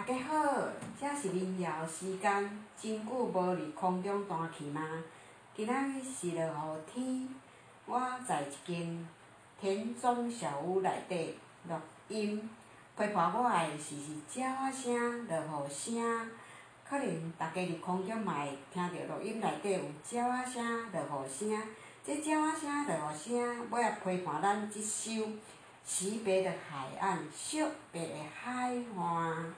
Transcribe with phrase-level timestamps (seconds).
[0.00, 0.32] 大家好，
[0.98, 4.80] 这是民谣时间，真久无伫空中弹琴吗？
[5.54, 7.28] 今仔日是落雨天，
[7.84, 9.06] 我在一间
[9.60, 11.36] 田中小屋内底
[11.68, 11.76] 录
[12.08, 12.48] 音，
[12.96, 16.30] 陪伴我的是是鸟仔声、落雨声，
[16.88, 19.80] 可能大家伫空中嘛会听到录音内底有
[20.12, 21.62] 鸟仔声、落雨声。
[22.02, 25.28] 这鸟仔声、落雨声，要来陪伴咱即首
[25.84, 27.62] 惜别的海岸、惜
[27.92, 29.54] 别的海岸。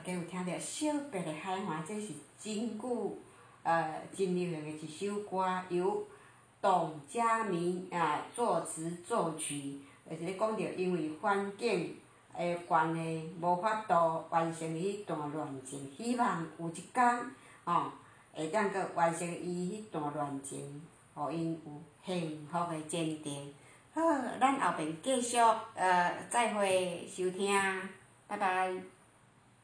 [0.00, 3.18] 大家有听到《惜别的海岸》，这是真久
[3.62, 6.06] 呃真流行的一首歌，由
[6.58, 9.78] 董佳明啊作词作曲，
[10.08, 11.98] 就是咧讲着因为环境
[12.34, 17.20] 的关系，无法度完成迄段恋情，希望有一天
[17.64, 17.92] 吼
[18.32, 20.80] 会当阁完成伊迄段恋情，
[21.12, 23.52] 互因有幸福的前程。
[23.92, 24.00] 好，
[24.40, 25.36] 咱后边继续
[25.74, 27.54] 呃再会收听，
[28.26, 28.72] 拜拜。